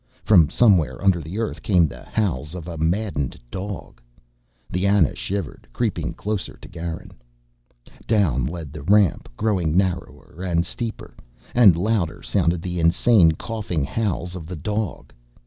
[0.23, 4.01] From somewhere under the earth came the howls of a maddened dog.
[4.67, 7.11] The Ana shivered, creeping closer to Garin.
[8.07, 11.15] Down led the ramp, growing narrower and steeper.
[11.53, 15.13] And louder sounded the insane, coughing howls of the dog.